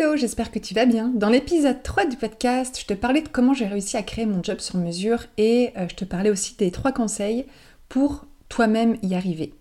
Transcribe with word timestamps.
Hello, 0.00 0.14
j'espère 0.14 0.52
que 0.52 0.60
tu 0.60 0.74
vas 0.74 0.86
bien. 0.86 1.08
Dans 1.08 1.28
l'épisode 1.28 1.82
3 1.82 2.06
du 2.06 2.16
podcast, 2.16 2.78
je 2.80 2.86
te 2.86 2.94
parlais 2.94 3.20
de 3.20 3.26
comment 3.26 3.52
j'ai 3.52 3.66
réussi 3.66 3.96
à 3.96 4.04
créer 4.04 4.26
mon 4.26 4.44
job 4.44 4.60
sur 4.60 4.76
mesure 4.76 5.24
et 5.38 5.72
euh, 5.76 5.88
je 5.90 5.96
te 5.96 6.04
parlais 6.04 6.30
aussi 6.30 6.54
des 6.56 6.70
trois 6.70 6.92
conseils 6.92 7.46
pour 7.88 8.24
toi-même 8.48 8.96
y 9.02 9.16
arriver. 9.16 9.54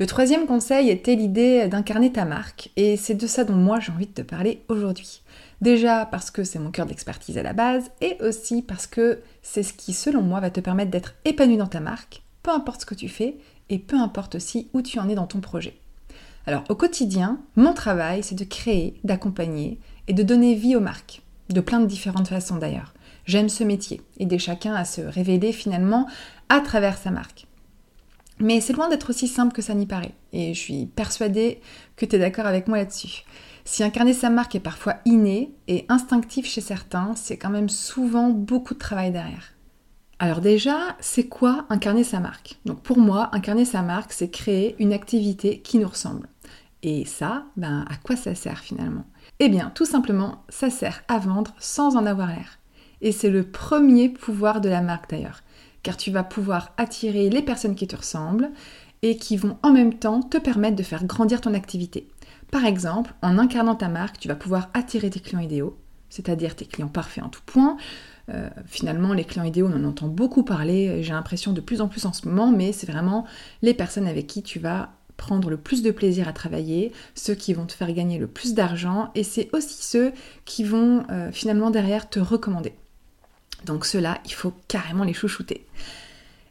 Le 0.00 0.06
troisième 0.06 0.46
conseil 0.46 0.90
était 0.90 1.14
l'idée 1.14 1.68
d'incarner 1.68 2.10
ta 2.10 2.24
marque 2.24 2.70
et 2.74 2.96
c'est 2.96 3.14
de 3.14 3.26
ça 3.28 3.44
dont 3.44 3.54
moi 3.54 3.78
j'ai 3.78 3.92
envie 3.92 4.08
de 4.08 4.12
te 4.14 4.22
parler 4.22 4.64
aujourd'hui. 4.68 5.22
Déjà 5.60 6.06
parce 6.06 6.32
que 6.32 6.42
c'est 6.42 6.58
mon 6.58 6.72
cœur 6.72 6.86
d'expertise 6.86 7.38
à 7.38 7.44
la 7.44 7.52
base 7.52 7.92
et 8.00 8.16
aussi 8.20 8.62
parce 8.62 8.88
que 8.88 9.20
c'est 9.42 9.62
ce 9.62 9.72
qui 9.72 9.92
selon 9.92 10.22
moi 10.22 10.40
va 10.40 10.50
te 10.50 10.58
permettre 10.58 10.90
d'être 10.90 11.14
épanoui 11.24 11.56
dans 11.56 11.68
ta 11.68 11.78
marque, 11.78 12.24
peu 12.42 12.50
importe 12.50 12.80
ce 12.80 12.86
que 12.86 12.96
tu 12.96 13.08
fais 13.08 13.36
et 13.70 13.78
peu 13.78 13.96
importe 13.96 14.34
aussi 14.34 14.70
où 14.72 14.82
tu 14.82 14.98
en 14.98 15.08
es 15.08 15.14
dans 15.14 15.28
ton 15.28 15.40
projet. 15.40 15.78
Alors 16.46 16.64
au 16.68 16.74
quotidien, 16.74 17.38
mon 17.56 17.72
travail, 17.72 18.22
c'est 18.22 18.34
de 18.34 18.44
créer, 18.44 19.00
d'accompagner 19.02 19.78
et 20.08 20.12
de 20.12 20.22
donner 20.22 20.54
vie 20.54 20.76
aux 20.76 20.80
marques, 20.80 21.22
de 21.48 21.60
plein 21.60 21.80
de 21.80 21.86
différentes 21.86 22.28
façons 22.28 22.56
d'ailleurs. 22.56 22.92
J'aime 23.24 23.48
ce 23.48 23.64
métier, 23.64 24.02
aider 24.18 24.38
chacun 24.38 24.74
à 24.74 24.84
se 24.84 25.00
révéler 25.00 25.52
finalement 25.52 26.06
à 26.50 26.60
travers 26.60 26.98
sa 26.98 27.10
marque. 27.10 27.46
Mais 28.40 28.60
c'est 28.60 28.72
loin 28.72 28.88
d'être 28.88 29.10
aussi 29.10 29.28
simple 29.28 29.54
que 29.54 29.62
ça 29.62 29.74
n'y 29.74 29.86
paraît, 29.86 30.14
et 30.32 30.52
je 30.52 30.58
suis 30.58 30.86
persuadée 30.86 31.60
que 31.96 32.04
tu 32.04 32.16
es 32.16 32.18
d'accord 32.18 32.46
avec 32.46 32.68
moi 32.68 32.78
là-dessus. 32.78 33.24
Si 33.64 33.82
incarner 33.82 34.12
sa 34.12 34.28
marque 34.28 34.54
est 34.56 34.60
parfois 34.60 34.96
inné 35.06 35.54
et 35.68 35.86
instinctif 35.88 36.44
chez 36.44 36.60
certains, 36.60 37.14
c'est 37.14 37.38
quand 37.38 37.48
même 37.48 37.70
souvent 37.70 38.28
beaucoup 38.28 38.74
de 38.74 38.78
travail 38.78 39.12
derrière. 39.12 39.54
Alors 40.18 40.40
déjà, 40.40 40.96
c'est 41.00 41.28
quoi 41.28 41.64
incarner 41.70 42.04
sa 42.04 42.20
marque? 42.20 42.58
Donc 42.66 42.80
pour 42.82 42.98
moi, 42.98 43.30
incarner 43.32 43.64
sa 43.64 43.82
marque, 43.82 44.12
c'est 44.12 44.28
créer 44.28 44.76
une 44.78 44.92
activité 44.92 45.60
qui 45.60 45.78
nous 45.78 45.88
ressemble. 45.88 46.28
Et 46.86 47.06
ça, 47.06 47.46
ben, 47.56 47.86
à 47.88 47.96
quoi 47.96 48.14
ça 48.14 48.34
sert 48.34 48.58
finalement? 48.58 49.06
Eh 49.40 49.48
bien, 49.48 49.72
tout 49.74 49.86
simplement, 49.86 50.44
ça 50.50 50.68
sert 50.68 51.02
à 51.08 51.18
vendre 51.18 51.54
sans 51.58 51.96
en 51.96 52.04
avoir 52.04 52.28
l'air. 52.28 52.58
Et 53.00 53.10
c'est 53.10 53.30
le 53.30 53.42
premier 53.42 54.10
pouvoir 54.10 54.60
de 54.60 54.68
la 54.68 54.82
marque 54.82 55.08
d'ailleurs, 55.08 55.40
car 55.82 55.96
tu 55.96 56.10
vas 56.10 56.24
pouvoir 56.24 56.74
attirer 56.76 57.30
les 57.30 57.40
personnes 57.40 57.74
qui 57.74 57.86
te 57.86 57.96
ressemblent 57.96 58.50
et 59.00 59.16
qui 59.16 59.38
vont 59.38 59.56
en 59.62 59.72
même 59.72 59.94
temps 59.94 60.20
te 60.20 60.36
permettre 60.36 60.76
de 60.76 60.82
faire 60.82 61.06
grandir 61.06 61.40
ton 61.40 61.54
activité. 61.54 62.10
Par 62.50 62.66
exemple, 62.66 63.14
en 63.22 63.38
incarnant 63.38 63.76
ta 63.76 63.88
marque, 63.88 64.18
tu 64.18 64.28
vas 64.28 64.36
pouvoir 64.36 64.68
attirer 64.74 65.08
tes 65.08 65.20
clients 65.20 65.40
idéaux, 65.40 65.78
c'est-à-dire 66.10 66.54
tes 66.54 66.66
clients 66.66 66.88
parfaits 66.88 67.24
en 67.24 67.30
tout 67.30 67.42
point. 67.46 67.78
Euh, 68.28 68.50
finalement, 68.66 69.14
les 69.14 69.24
clients 69.24 69.44
idéaux, 69.44 69.70
on 69.72 69.76
en 69.76 69.88
entend 69.88 70.08
beaucoup 70.08 70.42
parler, 70.42 71.02
j'ai 71.02 71.12
l'impression 71.14 71.54
de 71.54 71.62
plus 71.62 71.80
en 71.80 71.88
plus 71.88 72.04
en 72.04 72.12
ce 72.12 72.28
moment, 72.28 72.52
mais 72.52 72.72
c'est 72.72 72.90
vraiment 72.90 73.24
les 73.62 73.72
personnes 73.72 74.06
avec 74.06 74.26
qui 74.26 74.42
tu 74.42 74.58
vas 74.58 74.90
prendre 75.16 75.50
le 75.50 75.56
plus 75.56 75.82
de 75.82 75.90
plaisir 75.90 76.28
à 76.28 76.32
travailler, 76.32 76.92
ceux 77.14 77.34
qui 77.34 77.52
vont 77.54 77.66
te 77.66 77.72
faire 77.72 77.92
gagner 77.92 78.18
le 78.18 78.26
plus 78.26 78.54
d'argent, 78.54 79.10
et 79.14 79.24
c'est 79.24 79.48
aussi 79.52 79.82
ceux 79.82 80.12
qui 80.44 80.64
vont 80.64 81.04
euh, 81.10 81.30
finalement 81.32 81.70
derrière 81.70 82.08
te 82.08 82.20
recommander. 82.20 82.72
Donc 83.64 83.86
ceux-là, 83.86 84.20
il 84.24 84.32
faut 84.32 84.52
carrément 84.68 85.04
les 85.04 85.14
chouchouter. 85.14 85.66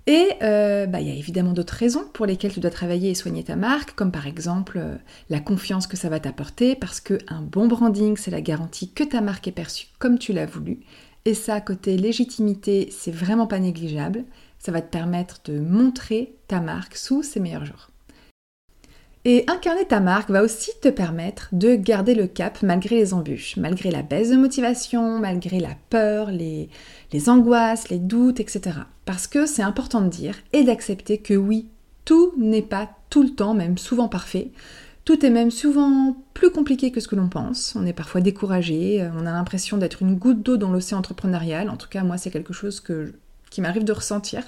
Et 0.05 0.31
euh, 0.41 0.85
bah, 0.85 0.99
il 0.99 1.07
y 1.07 1.11
a 1.11 1.15
évidemment 1.15 1.53
d'autres 1.53 1.75
raisons 1.75 2.05
pour 2.13 2.25
lesquelles 2.25 2.51
tu 2.51 2.59
dois 2.59 2.71
travailler 2.71 3.11
et 3.11 3.15
soigner 3.15 3.43
ta 3.43 3.55
marque, 3.55 3.95
comme 3.95 4.11
par 4.11 4.27
exemple 4.27 4.77
euh, 4.77 4.95
la 5.29 5.39
confiance 5.39 5.87
que 5.87 5.95
ça 5.95 6.09
va 6.09 6.19
t'apporter, 6.19 6.75
parce 6.75 6.99
qu'un 6.99 7.41
bon 7.41 7.67
branding, 7.67 8.17
c'est 8.17 8.31
la 8.31 8.41
garantie 8.41 8.91
que 8.91 9.03
ta 9.03 9.21
marque 9.21 9.47
est 9.47 9.53
perçue 9.53 9.87
comme 9.99 10.19
tu 10.19 10.33
l'as 10.33 10.45
voulu. 10.45 10.79
Et 11.25 11.33
ça, 11.33 11.61
côté 11.61 11.95
légitimité, 11.95 12.89
c'est 12.91 13.11
vraiment 13.11 13.47
pas 13.47 13.59
négligeable. 13.59 14.25
Ça 14.59 14.73
va 14.73 14.81
te 14.81 14.91
permettre 14.91 15.39
de 15.45 15.57
montrer 15.57 16.35
ta 16.47 16.59
marque 16.59 16.97
sous 16.97 17.23
ses 17.23 17.39
meilleurs 17.39 17.65
jours. 17.65 17.92
Et 19.25 19.45
incarner 19.47 19.85
ta 19.85 20.01
marque 20.01 20.29
va 20.29 20.43
aussi 20.43 20.71
te 20.81 20.89
permettre 20.89 21.47
de 21.53 21.75
garder 21.75 22.13
le 22.13 22.27
cap 22.27 22.61
malgré 22.61 22.97
les 22.97 23.13
embûches, 23.13 23.55
malgré 23.55 23.89
la 23.89 24.01
baisse 24.01 24.31
de 24.31 24.35
motivation, 24.35 25.17
malgré 25.17 25.61
la 25.61 25.77
peur, 25.89 26.29
les, 26.29 26.69
angoisses, 27.27 27.87
les 27.87 27.99
doutes, 27.99 28.41
etc. 28.41 28.79
Parce 29.05 29.27
que 29.27 29.45
c'est 29.45 29.61
important 29.61 30.01
de 30.01 30.09
dire 30.09 30.35
et 30.51 30.65
d'accepter 30.65 31.19
que 31.19 31.35
oui, 31.35 31.69
tout 32.03 32.33
n'est 32.37 32.61
pas 32.61 32.89
tout 33.09 33.23
le 33.23 33.29
temps, 33.29 33.53
même 33.53 33.77
souvent 33.77 34.09
parfait. 34.09 34.51
Tout 35.05 35.25
est 35.25 35.29
même 35.29 35.51
souvent 35.51 36.17
plus 36.33 36.51
compliqué 36.51 36.91
que 36.91 36.99
ce 36.99 37.07
que 37.07 37.15
l'on 37.15 37.29
pense. 37.29 37.77
On 37.77 37.85
est 37.85 37.93
parfois 37.93 38.19
découragé, 38.19 39.09
on 39.17 39.25
a 39.25 39.31
l'impression 39.31 39.77
d'être 39.77 40.01
une 40.01 40.15
goutte 40.15 40.43
d'eau 40.43 40.57
dans 40.57 40.71
l'océan 40.71 40.99
entrepreneurial. 40.99 41.69
En 41.69 41.77
tout 41.77 41.89
cas, 41.89 42.03
moi, 42.03 42.17
c'est 42.17 42.31
quelque 42.31 42.53
chose 42.53 42.83
qui 43.49 43.61
m'arrive 43.61 43.85
de 43.85 43.93
ressentir, 43.93 44.43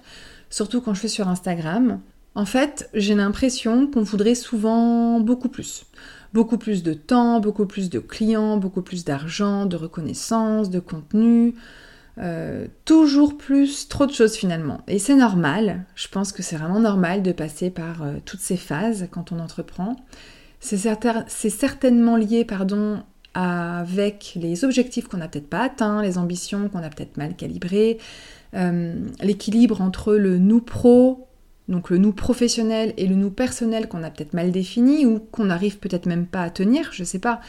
surtout 0.50 0.82
quand 0.82 0.94
je 0.94 1.00
fais 1.00 1.08
sur 1.08 1.30
Instagram. 1.30 2.02
En 2.36 2.46
fait, 2.46 2.90
j'ai 2.94 3.16
l'impression 3.16 3.88
qu'on 3.88 4.04
voudrait 4.04 4.36
souvent 4.36 5.20
beaucoup 5.22 5.50
plus. 5.50 5.86
Beaucoup 6.34 6.58
plus 6.58 6.84
de 6.84 6.94
temps, 6.94 7.40
beaucoup 7.40 7.66
plus 7.66 7.90
de 7.90 8.00
clients, 8.00 8.58
beaucoup 8.58 8.82
plus 8.82 9.06
d'argent, 9.06 9.66
de 9.66 9.78
reconnaissance, 9.78 10.70
de 10.70 10.80
contenu. 10.80 11.56
Euh, 12.18 12.68
toujours 12.86 13.38
plus, 13.38 13.88
trop 13.88 14.06
de 14.06 14.12
choses 14.12 14.36
finalement. 14.36 14.82
Et 14.88 15.00
c'est 15.00 15.16
normal, 15.16 15.86
je 15.96 16.08
pense 16.08 16.32
que 16.32 16.44
c'est 16.44 16.56
vraiment 16.56 16.80
normal 16.80 17.24
de 17.24 17.32
passer 17.32 17.70
par 17.70 18.04
euh, 18.04 18.16
toutes 18.24 18.40
ces 18.40 18.58
phases 18.58 19.08
quand 19.12 19.32
on 19.32 19.40
entreprend. 19.40 19.96
C'est 20.62 20.78
certainement 21.50 22.16
lié 22.16 22.44
pardon, 22.46 23.04
avec 23.34 24.34
les 24.36 24.64
objectifs 24.64 25.08
qu'on 25.08 25.18
n'a 25.18 25.28
peut-être 25.28 25.50
pas 25.50 25.64
atteints, 25.64 26.02
les 26.02 26.18
ambitions 26.18 26.70
qu'on 26.70 26.80
a 26.80 26.90
peut-être 26.90 27.18
mal 27.18 27.36
calibrées, 27.36 28.00
euh, 28.56 28.96
l'équilibre 29.22 29.82
entre 29.82 30.16
le 30.16 30.40
nous 30.40 30.62
pro 30.62 31.28
donc 31.68 31.90
le 31.90 31.98
nous 31.98 32.14
professionnel 32.14 32.94
et 32.98 33.08
le 33.08 33.16
nous 33.16 33.32
personnel 33.32 33.88
qu'on 33.88 34.04
a 34.04 34.10
peut-être 34.10 34.34
mal 34.34 34.52
défini 34.52 35.06
ou 35.06 35.20
qu'on 35.20 35.46
n'arrive 35.46 35.80
peut-être 35.80 36.06
même 36.06 36.28
pas 36.28 36.44
à 36.44 36.50
tenir, 36.50 36.90
je 36.92 37.04
sais 37.04 37.20
pas. 37.20 37.42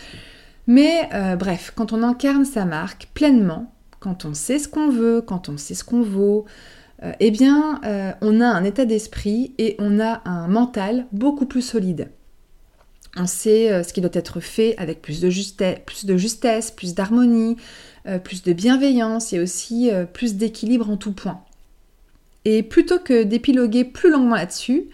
Mais 0.66 1.08
euh, 1.12 1.36
bref, 1.36 1.72
quand 1.74 1.92
on 1.92 2.02
incarne 2.02 2.44
sa 2.44 2.64
marque 2.64 3.08
pleinement, 3.14 3.72
quand 4.00 4.24
on 4.24 4.34
sait 4.34 4.58
ce 4.58 4.68
qu'on 4.68 4.90
veut, 4.90 5.20
quand 5.20 5.48
on 5.48 5.56
sait 5.56 5.74
ce 5.74 5.84
qu'on 5.84 6.02
vaut, 6.02 6.46
euh, 7.02 7.12
eh 7.20 7.30
bien 7.30 7.80
euh, 7.84 8.12
on 8.22 8.40
a 8.40 8.46
un 8.46 8.64
état 8.64 8.86
d'esprit 8.86 9.54
et 9.58 9.76
on 9.78 10.00
a 10.00 10.22
un 10.24 10.48
mental 10.48 11.06
beaucoup 11.12 11.46
plus 11.46 11.62
solide. 11.62 12.10
On 13.18 13.26
sait 13.26 13.82
ce 13.82 13.94
qui 13.94 14.02
doit 14.02 14.10
être 14.12 14.40
fait 14.40 14.76
avec 14.76 15.00
plus 15.00 15.22
de, 15.22 15.30
justesse, 15.30 15.78
plus, 15.86 16.04
de 16.04 16.18
justesse, 16.18 16.70
plus 16.70 16.94
d'harmonie, 16.94 17.56
plus 18.24 18.42
de 18.42 18.52
bienveillance 18.52 19.32
et 19.32 19.40
aussi 19.40 19.90
plus 20.12 20.34
d'équilibre 20.34 20.90
en 20.90 20.98
tout 20.98 21.12
point. 21.12 21.40
Et 22.48 22.62
plutôt 22.62 23.00
que 23.00 23.24
d'épiloguer 23.24 23.82
plus 23.82 24.08
longuement 24.08 24.36
là-dessus, 24.36 24.84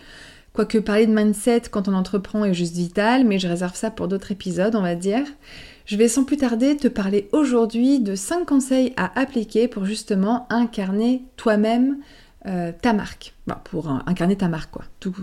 quoique 0.55 0.79
parler 0.79 1.07
de 1.07 1.13
mindset 1.13 1.65
quand 1.71 1.87
on 1.87 1.93
entreprend 1.93 2.47
est 2.47 2.55
juste 2.55 2.75
vital, 2.75 3.27
mais 3.27 3.39
je 3.39 3.47
réserve 3.47 3.77
ça 3.77 3.91
pour 3.91 4.09
d'autres 4.09 4.33
épisodes, 4.33 4.75
on 4.75 4.81
va 4.81 4.95
dire, 4.95 5.27
je 5.85 5.97
vais 5.99 6.09
sans 6.09 6.25
plus 6.25 6.39
tarder 6.39 6.79
te 6.79 6.89
parler 6.89 7.29
aujourd'hui 7.33 8.01
de 8.01 8.15
5 8.15 8.47
conseils 8.47 8.95
à 8.97 9.21
appliquer 9.21 9.69
pour 9.69 9.85
justement 9.85 10.47
incarner 10.49 11.25
toi-même 11.37 11.99
euh, 12.47 12.73
ta 12.81 12.95
marque. 12.95 13.35
pour 13.65 13.87
incarner 14.07 14.37
ta 14.37 14.49
marque, 14.49 14.71
quoi, 14.71 14.87
tout, 14.99 15.15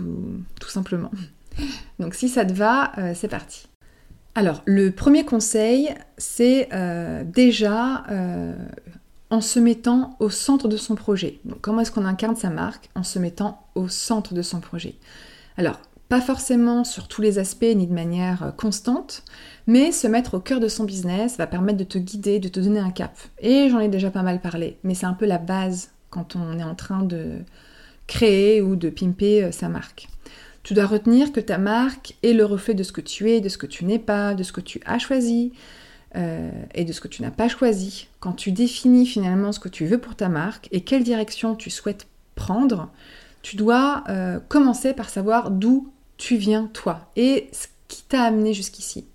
simplement. 0.68 1.10
Donc 1.98 2.14
si 2.14 2.28
ça 2.28 2.44
te 2.44 2.52
va, 2.52 2.92
euh, 2.98 3.10
c'est 3.12 3.26
parti. 3.26 3.66
Alors, 4.36 4.62
le 4.66 4.92
premier 4.92 5.24
conseil, 5.24 5.92
c'est 6.16 6.68
euh, 6.72 7.24
déjà 7.24 8.04
en 9.30 9.40
se 9.40 9.60
mettant 9.60 10.16
au 10.18 10.28
centre 10.28 10.68
de 10.68 10.76
son 10.76 10.96
projet. 10.96 11.38
Donc, 11.44 11.60
comment 11.60 11.80
est-ce 11.80 11.92
qu'on 11.92 12.04
incarne 12.04 12.36
sa 12.36 12.50
marque 12.50 12.90
En 12.94 13.02
se 13.02 13.18
mettant 13.18 13.64
au 13.74 13.88
centre 13.88 14.34
de 14.34 14.42
son 14.42 14.60
projet? 14.60 14.96
Alors, 15.56 15.80
pas 16.10 16.20
forcément 16.20 16.82
sur 16.82 17.06
tous 17.06 17.22
les 17.22 17.38
aspects 17.38 17.62
ni 17.62 17.86
de 17.86 17.94
manière 17.94 18.42
euh, 18.42 18.50
constante, 18.50 19.22
mais 19.68 19.92
se 19.92 20.08
mettre 20.08 20.34
au 20.34 20.40
cœur 20.40 20.58
de 20.58 20.66
son 20.66 20.82
business 20.82 21.36
va 21.38 21.46
permettre 21.46 21.78
de 21.78 21.84
te 21.84 21.98
guider, 21.98 22.40
de 22.40 22.48
te 22.48 22.58
donner 22.58 22.80
un 22.80 22.90
cap. 22.90 23.16
Et 23.38 23.68
j'en 23.70 23.78
ai 23.78 23.88
déjà 23.88 24.10
pas 24.10 24.22
mal 24.22 24.40
parlé, 24.40 24.78
mais 24.82 24.94
c'est 24.94 25.06
un 25.06 25.14
peu 25.14 25.26
la 25.26 25.38
base 25.38 25.90
quand 26.10 26.34
on 26.34 26.58
est 26.58 26.64
en 26.64 26.74
train 26.74 27.04
de 27.04 27.38
créer 28.08 28.60
ou 28.60 28.74
de 28.74 28.90
pimper 28.90 29.44
euh, 29.44 29.52
sa 29.52 29.68
marque. 29.68 30.08
Tu 30.64 30.74
dois 30.74 30.86
retenir 30.86 31.32
que 31.32 31.40
ta 31.40 31.58
marque 31.58 32.16
est 32.24 32.32
le 32.32 32.44
reflet 32.44 32.74
de 32.74 32.82
ce 32.82 32.92
que 32.92 33.00
tu 33.00 33.30
es, 33.30 33.40
de 33.40 33.48
ce 33.48 33.56
que 33.56 33.66
tu 33.66 33.84
n'es 33.84 34.00
pas, 34.00 34.34
de 34.34 34.42
ce 34.42 34.52
que 34.52 34.60
tu 34.60 34.80
as 34.84 34.98
choisi, 34.98 35.52
euh, 36.16 36.50
et 36.74 36.84
de 36.84 36.92
ce 36.92 37.00
que 37.00 37.06
tu 37.06 37.22
n'as 37.22 37.30
pas 37.30 37.48
choisi, 37.48 38.08
quand 38.18 38.32
tu 38.32 38.50
définis 38.50 39.06
finalement 39.06 39.52
ce 39.52 39.60
que 39.60 39.68
tu 39.68 39.86
veux 39.86 39.98
pour 39.98 40.16
ta 40.16 40.28
marque 40.28 40.68
et 40.72 40.80
quelle 40.80 41.04
direction 41.04 41.54
tu 41.54 41.70
souhaites 41.70 42.08
prendre, 42.34 42.90
tu 43.42 43.54
dois 43.54 44.02
euh, 44.08 44.40
commencer 44.48 44.92
par 44.92 45.08
savoir 45.08 45.52
d'où 45.52 45.92
tu 46.16 46.36
viens 46.36 46.68
toi 46.72 47.10
et 47.14 47.48
ce 47.52 47.68
qui 47.86 48.02
t'a 48.02 48.22
amené 48.22 48.54
jusqu'ici. 48.54 49.06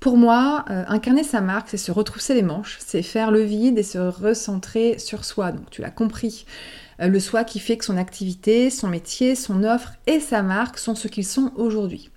Pour 0.00 0.16
moi, 0.16 0.64
incarner 0.66 1.22
sa 1.22 1.40
marque, 1.40 1.68
c'est 1.68 1.76
se 1.76 1.92
retrousser 1.92 2.34
les 2.34 2.42
manches, 2.42 2.78
c'est 2.84 3.02
faire 3.02 3.30
le 3.30 3.42
vide 3.42 3.78
et 3.78 3.84
se 3.84 3.98
recentrer 3.98 4.98
sur 4.98 5.24
soi. 5.24 5.52
Donc 5.52 5.70
tu 5.70 5.80
l'as 5.80 5.92
compris. 5.92 6.44
le 6.98 7.20
soi 7.20 7.44
qui 7.44 7.60
fait 7.60 7.76
que 7.76 7.84
son 7.84 7.96
activité, 7.96 8.68
son 8.68 8.88
métier, 8.88 9.36
son 9.36 9.62
offre 9.62 9.92
et 10.08 10.18
sa 10.18 10.42
marque 10.42 10.78
sont 10.78 10.96
ce 10.96 11.06
qu'ils 11.06 11.24
sont 11.24 11.52
aujourd'hui. 11.54 12.10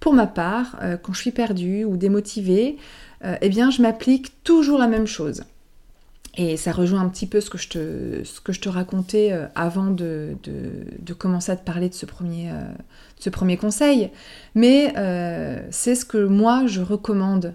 Pour 0.00 0.14
ma 0.14 0.26
part, 0.26 0.78
quand 1.02 1.12
je 1.12 1.20
suis 1.20 1.30
perdue 1.30 1.84
ou 1.84 1.98
démotivée, 1.98 2.78
eh 3.22 3.48
bien 3.48 3.70
je 3.70 3.82
m'applique 3.82 4.42
toujours 4.44 4.78
la 4.78 4.86
même 4.86 5.06
chose. 5.06 5.42
Et 6.36 6.56
ça 6.56 6.72
rejoint 6.72 7.00
un 7.00 7.08
petit 7.08 7.26
peu 7.26 7.40
ce 7.40 7.50
que 7.50 7.58
je 7.58 8.60
te, 8.60 8.68
racontais 8.68 9.32
euh, 9.32 9.46
avant 9.54 9.90
de, 9.90 10.36
commencer 11.18 11.50
à 11.50 11.56
te 11.56 11.64
parler 11.64 11.88
de 11.88 11.94
ce 11.94 12.06
premier, 12.06 12.50
euh, 12.50 13.56
conseil. 13.56 14.10
Mais 14.54 14.94
euh, 14.96 15.60
c'est 15.70 15.94
ce 15.94 16.04
que 16.04 16.24
moi, 16.24 16.66
je 16.66 16.80
recommande 16.80 17.54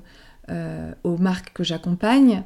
aux 1.03 1.17
marques 1.17 1.53
que 1.53 1.63
j'accompagne 1.63 2.43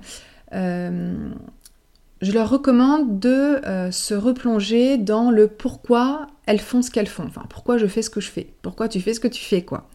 je 2.21 2.31
leur 2.33 2.50
recommande 2.50 3.19
de 3.19 3.66
euh, 3.66 3.92
se 3.92 4.13
replonger 4.13 4.98
dans 4.98 5.31
le 5.31 5.48
pourquoi 5.48 6.27
elles 6.45 6.60
font 6.60 6.81
ce 6.81 6.92
qu'elles 6.92 7.07
font. 7.07 7.24
Enfin, 7.25 7.45
pourquoi 7.50 7.77
je 7.77 7.88
fais 7.88 8.01
ce 8.01 8.10
que 8.10 8.19
je 8.19 8.30
fais. 8.30 8.51
Pourquoi 8.62 8.89
tu 8.89 9.00
fais 9.00 9.13
ce 9.13 9.19
que 9.19 9.27
tu 9.27 9.44
fais, 9.44 9.62
quoi. 9.62 9.88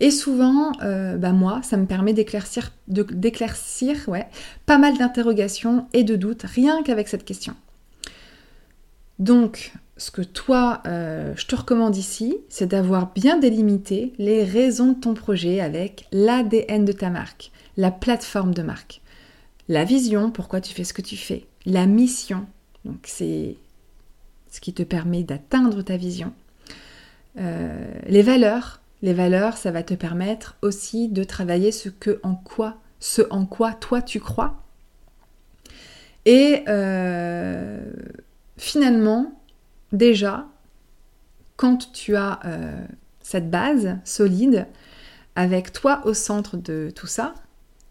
Et 0.00 0.10
souvent, 0.10 0.72
euh, 0.82 1.16
bah 1.16 1.32
moi, 1.32 1.60
ça 1.62 1.76
me 1.76 1.86
permet 1.86 2.14
d'éclaircir, 2.14 2.70
pas 4.66 4.78
mal 4.78 4.96
d'interrogations 4.96 5.86
et 5.92 6.04
de 6.04 6.16
doutes 6.16 6.44
rien 6.44 6.82
qu'avec 6.82 7.08
cette 7.08 7.24
question. 7.24 7.54
Donc, 9.18 9.72
ce 9.98 10.10
que 10.10 10.22
toi, 10.22 10.82
euh, 10.86 11.32
je 11.36 11.46
te 11.46 11.56
recommande 11.56 11.96
ici, 11.96 12.36
c'est 12.48 12.66
d'avoir 12.66 13.12
bien 13.14 13.38
délimité 13.38 14.12
les 14.18 14.44
raisons 14.44 14.92
de 14.92 15.00
ton 15.00 15.14
projet 15.14 15.60
avec 15.60 16.06
l'ADN 16.12 16.84
de 16.84 16.92
ta 16.92 17.10
marque, 17.10 17.50
la 17.76 17.90
plateforme 17.90 18.54
de 18.54 18.62
marque. 18.62 19.00
La 19.68 19.84
vision, 19.84 20.30
pourquoi 20.30 20.60
tu 20.60 20.72
fais 20.72 20.84
ce 20.84 20.94
que 20.94 21.02
tu 21.02 21.16
fais. 21.16 21.46
La 21.64 21.86
mission, 21.86 22.46
donc 22.84 23.00
c'est 23.04 23.56
ce 24.50 24.60
qui 24.60 24.72
te 24.72 24.82
permet 24.82 25.24
d'atteindre 25.24 25.82
ta 25.82 25.96
vision. 25.96 26.32
Euh, 27.38 27.92
les 28.06 28.22
valeurs, 28.22 28.80
les 29.02 29.12
valeurs, 29.12 29.56
ça 29.56 29.70
va 29.70 29.82
te 29.82 29.94
permettre 29.94 30.56
aussi 30.62 31.08
de 31.08 31.24
travailler 31.24 31.72
ce 31.72 31.88
que 31.88 32.20
en 32.22 32.34
quoi, 32.34 32.76
ce 33.00 33.22
en 33.30 33.44
quoi 33.44 33.72
toi 33.72 34.00
tu 34.02 34.20
crois. 34.20 34.62
Et 36.24 36.64
euh, 36.68 37.92
finalement, 38.56 39.32
déjà, 39.92 40.46
quand 41.56 41.92
tu 41.92 42.16
as 42.16 42.40
euh, 42.44 42.86
cette 43.20 43.50
base 43.50 43.98
solide, 44.04 44.66
avec 45.34 45.72
toi 45.72 46.00
au 46.06 46.14
centre 46.14 46.56
de 46.56 46.90
tout 46.94 47.06
ça, 47.06 47.34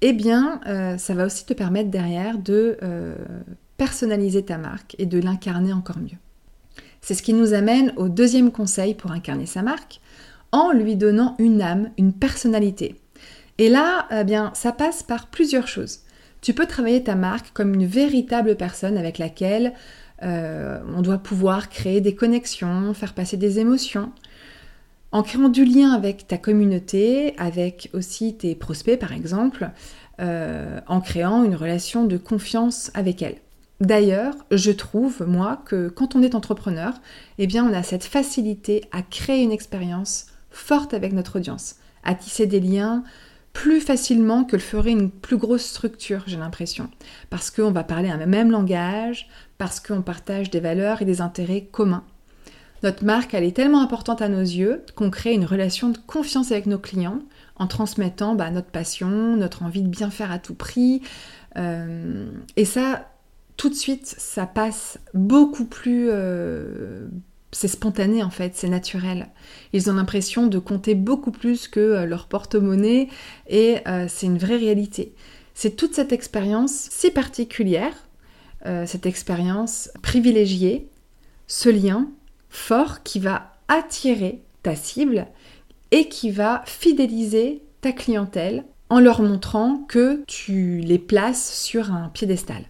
eh 0.02 0.14
bien, 0.14 0.62
euh, 0.68 0.98
ça 0.98 1.14
va 1.14 1.26
aussi 1.26 1.46
te 1.46 1.54
permettre 1.54 1.90
derrière 1.90 2.38
de 2.38 2.78
euh, 2.84 3.16
personnaliser 3.78 4.44
ta 4.44 4.58
marque 4.58 4.96
et 5.00 5.06
de 5.06 5.20
l'incarner 5.20 5.74
encore 5.74 6.00
mieux. 6.00 6.18
C'est 7.02 7.14
ce 7.14 7.24
qui 7.24 7.34
nous 7.34 7.54
amène 7.54 7.94
au 7.96 8.10
deuxième 8.10 8.52
conseil 8.52 8.94
pour 8.94 9.12
incarner 9.12 9.46
sa 9.46 9.62
marque, 9.62 10.02
en 10.52 10.72
lui 10.72 10.96
donnant 10.96 11.36
une 11.40 11.62
âme, 11.62 11.92
une 11.98 12.14
personnalité. 12.14 12.96
Et 13.58 13.70
là, 13.70 14.08
eh 14.12 14.24
bien, 14.24 14.52
ça 14.54 14.72
passe 14.72 15.04
par 15.04 15.28
plusieurs 15.28 15.68
choses. 15.68 16.00
Tu 16.42 16.54
peux 16.54 16.66
travailler 16.66 17.04
ta 17.04 17.16
marque 17.16 17.52
comme 17.54 17.74
une 17.74 17.86
véritable 17.86 18.56
personne 18.56 18.98
avec 18.98 19.18
laquelle 19.18 19.74
euh, 20.24 20.80
on 20.96 21.02
doit 21.02 21.18
pouvoir 21.18 21.70
créer 21.70 22.02
des 22.02 22.16
connexions, 22.16 22.94
faire 22.94 23.14
passer 23.14 23.38
des 23.38 23.60
émotions, 23.60 24.12
en 25.16 25.24
créant 25.24 25.48
du 25.48 25.64
lien 25.64 25.94
avec 25.94 26.28
ta 26.28 26.38
communauté, 26.38 27.36
avec 27.38 27.90
aussi 27.94 28.36
tes 28.36 28.54
prospects 28.54 29.00
par 29.00 29.14
exemple, 29.14 29.72
euh, 30.20 30.82
en 30.88 31.00
créant 31.00 31.46
une 31.46 31.56
relation 31.56 32.04
de 32.04 32.18
confiance 32.18 32.92
avec 32.96 33.22
elles. 33.22 33.38
D'ailleurs, 33.80 34.36
je 34.52 34.72
trouve, 34.72 35.24
moi, 35.26 35.62
que 35.64 35.88
quand 35.88 36.18
on 36.18 36.22
est 36.22 36.36
entrepreneur, 36.36 36.94
eh 37.38 37.48
bien, 37.48 37.66
on 37.66 37.74
a 37.74 37.82
cette 37.82 38.04
facilité 38.04 38.84
à 38.92 39.02
créer 39.04 39.42
une 39.42 39.54
expérience 39.54 40.26
forte 40.50 40.94
avec 40.94 41.14
notre 41.14 41.38
audience, 41.38 41.78
à 42.04 42.14
tisser 42.14 42.46
des 42.46 42.60
liens 42.60 43.06
plus 43.54 43.80
facilement 43.80 44.44
que 44.44 44.58
le 44.58 44.62
ferait 44.62 44.92
une 44.92 45.10
plus 45.10 45.38
grosse 45.38 45.64
structure, 45.64 46.24
j'ai 46.28 46.36
l'impression. 46.36 46.90
Parce 47.30 47.52
qu'on 47.52 47.72
va 47.72 47.86
parler 47.86 48.10
un 48.10 48.26
même 48.26 48.52
langage, 48.52 49.30
parce 49.58 49.80
qu'on 49.80 50.02
partage 50.02 50.50
des 50.50 50.60
valeurs 50.60 51.02
et 51.02 51.06
des 51.06 51.22
intérêts 51.22 51.62
communs. 51.72 52.04
Notre 52.86 53.04
marque, 53.04 53.34
elle 53.34 53.44
est 53.44 53.56
tellement 53.56 53.82
importante 53.82 54.22
à 54.22 54.30
nos 54.30 54.42
yeux 54.42 54.84
qu'on 54.94 55.10
crée 55.10 55.34
une 55.34 55.46
relation 55.46 55.90
de 55.90 55.98
confiance 55.98 56.52
avec 56.52 56.68
nos 56.68 56.78
clients 56.78 57.18
en 57.56 57.66
transmettant 57.66 58.36
bah, 58.36 58.52
notre 58.52 58.68
passion, 58.68 59.36
notre 59.36 59.64
envie 59.64 59.82
de 59.82 59.88
bien 59.88 60.12
faire 60.12 60.32
à 60.32 60.38
tout 60.38 60.54
prix. 60.54 61.02
Euh, 61.58 62.30
et 62.58 62.64
ça, 62.64 63.10
tout 63.58 63.70
de 63.70 63.74
suite, 63.74 64.06
ça 64.06 64.46
passe 64.46 65.00
beaucoup 65.16 65.66
plus... 65.66 66.10
Euh, 66.12 67.08
c'est 67.52 67.70
spontané 67.70 68.22
en 68.22 68.30
fait, 68.30 68.52
c'est 68.54 68.70
naturel. 68.70 69.30
Ils 69.74 69.90
ont 69.90 69.94
l'impression 69.94 70.46
de 70.46 70.60
compter 70.60 70.94
beaucoup 70.94 71.32
plus 71.32 71.68
que 71.68 71.80
euh, 71.80 72.06
leur 72.06 72.28
porte-monnaie 72.28 73.10
et 73.50 73.78
c'est 74.08 74.28
une 74.28 74.38
vraie 74.38 74.58
réalité. 74.58 75.16
C'est 75.56 75.76
toute 75.76 75.96
cette 75.96 76.12
expérience 76.12 76.88
si 76.92 77.10
particulière, 77.10 77.96
cette 78.64 79.08
expérience 79.08 79.90
privilégiée, 80.04 80.88
ce 81.48 81.70
lien 81.70 82.10
fort 82.56 83.04
qui 83.04 83.20
va 83.20 83.52
attirer 83.68 84.42
ta 84.64 84.76
cible 84.76 85.28
et 85.92 86.08
qui 86.08 86.32
va 86.32 86.64
fidéliser 86.66 87.62
ta 87.82 87.92
clientèle 87.92 88.64
en 88.90 89.00
leur 89.00 89.22
montrant 89.22 89.86
que 89.88 90.24
tu 90.28 90.80
les 90.80 91.00
places 91.00 91.62
sur 91.64 91.92
un 91.92 92.10
piédestal. 92.10 92.64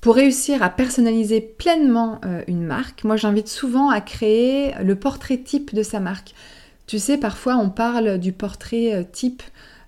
Pour 0.00 0.14
réussir 0.14 0.62
à 0.62 0.70
personnaliser 0.70 1.40
pleinement 1.40 2.20
euh, 2.24 2.42
une 2.46 2.62
marque, 2.62 3.04
moi 3.04 3.16
j'invite 3.16 3.48
souvent 3.48 3.90
à 3.90 4.00
créer 4.00 4.72
le 4.82 4.94
portrait 4.94 5.38
type 5.38 5.74
de 5.74 5.82
sa 5.82 6.00
marque. 6.00 6.34
Tu 6.86 6.98
sais, 6.98 7.18
parfois 7.18 7.56
on 7.56 7.70
parle 7.70 8.18
du 8.18 8.32
portrait 8.32 8.94
euh, 8.94 9.02
type 9.10 9.42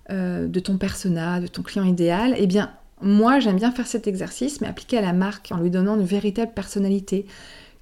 euh, 0.09 0.47
de 0.47 0.59
ton 0.59 0.77
persona, 0.77 1.39
de 1.39 1.47
ton 1.47 1.61
client 1.61 1.85
idéal. 1.85 2.35
Eh 2.37 2.47
bien, 2.47 2.71
moi 3.01 3.39
j'aime 3.39 3.55
bien 3.55 3.71
faire 3.71 3.87
cet 3.87 4.07
exercice, 4.07 4.59
mais 4.59 4.67
appliquer 4.67 4.97
à 4.97 5.01
la 5.01 5.13
marque 5.13 5.51
en 5.51 5.57
lui 5.57 5.69
donnant 5.69 5.95
une 5.95 6.05
véritable 6.05 6.51
personnalité. 6.53 7.25